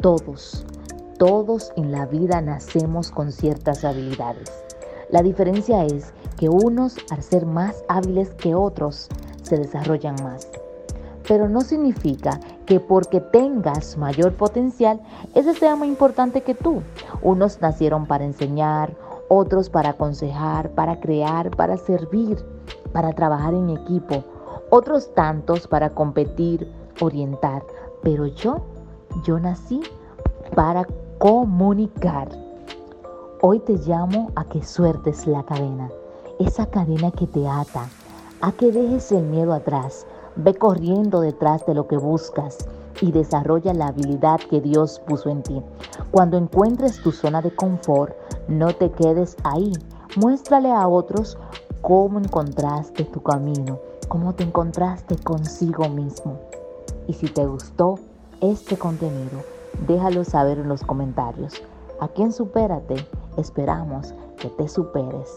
Todos, 0.00 0.64
todos 1.18 1.72
en 1.74 1.90
la 1.90 2.06
vida 2.06 2.40
nacemos 2.40 3.10
con 3.10 3.32
ciertas 3.32 3.84
habilidades. 3.84 4.48
La 5.10 5.24
diferencia 5.24 5.84
es 5.84 6.12
que 6.36 6.48
unos, 6.48 6.94
al 7.10 7.20
ser 7.20 7.46
más 7.46 7.82
hábiles 7.88 8.32
que 8.34 8.54
otros, 8.54 9.08
se 9.42 9.56
desarrollan 9.56 10.14
más. 10.22 10.46
Pero 11.26 11.48
no 11.48 11.62
significa 11.62 12.38
que 12.64 12.78
porque 12.78 13.20
tengas 13.20 13.96
mayor 13.96 14.34
potencial, 14.34 15.00
ese 15.34 15.52
sea 15.54 15.74
más 15.74 15.88
importante 15.88 16.42
que 16.42 16.54
tú. 16.54 16.80
Unos 17.20 17.60
nacieron 17.60 18.06
para 18.06 18.24
enseñar, 18.24 18.96
otros 19.28 19.68
para 19.68 19.90
aconsejar, 19.90 20.70
para 20.70 21.00
crear, 21.00 21.50
para 21.56 21.76
servir, 21.76 22.38
para 22.92 23.14
trabajar 23.14 23.52
en 23.52 23.70
equipo, 23.70 24.22
otros 24.70 25.12
tantos 25.14 25.66
para 25.66 25.90
competir, 25.90 26.70
orientar. 27.00 27.64
Pero 28.00 28.26
yo, 28.26 28.62
yo 29.24 29.38
nací 29.38 29.80
para 30.54 30.86
comunicar. 31.18 32.28
Hoy 33.40 33.60
te 33.60 33.74
llamo 33.74 34.30
a 34.36 34.44
que 34.44 34.62
suertes 34.62 35.26
la 35.26 35.42
cadena, 35.44 35.90
esa 36.38 36.66
cadena 36.66 37.10
que 37.10 37.26
te 37.26 37.46
ata, 37.46 37.88
a 38.40 38.52
que 38.52 38.72
dejes 38.72 39.12
el 39.12 39.24
miedo 39.24 39.52
atrás, 39.52 40.06
ve 40.36 40.54
corriendo 40.54 41.20
detrás 41.20 41.64
de 41.66 41.74
lo 41.74 41.86
que 41.86 41.96
buscas 41.96 42.58
y 43.00 43.12
desarrolla 43.12 43.74
la 43.74 43.88
habilidad 43.88 44.40
que 44.50 44.60
Dios 44.60 45.00
puso 45.06 45.28
en 45.28 45.42
ti. 45.42 45.62
Cuando 46.10 46.36
encuentres 46.36 47.00
tu 47.00 47.12
zona 47.12 47.42
de 47.42 47.54
confort, 47.54 48.14
no 48.48 48.74
te 48.74 48.90
quedes 48.90 49.36
ahí. 49.44 49.72
Muéstrale 50.16 50.72
a 50.72 50.88
otros 50.88 51.38
cómo 51.80 52.18
encontraste 52.18 53.04
tu 53.04 53.22
camino, 53.22 53.78
cómo 54.08 54.34
te 54.34 54.42
encontraste 54.42 55.16
consigo 55.16 55.88
mismo. 55.88 56.38
Y 57.06 57.12
si 57.14 57.26
te 57.28 57.46
gustó 57.46 57.98
este 58.40 58.76
contenido, 58.76 59.42
déjalo 59.86 60.24
saber 60.24 60.58
en 60.58 60.68
los 60.68 60.82
comentarios. 60.82 61.54
Aquí 62.00 62.22
en 62.22 62.32
Supérate 62.32 62.96
esperamos 63.36 64.14
que 64.38 64.48
te 64.50 64.68
superes. 64.68 65.28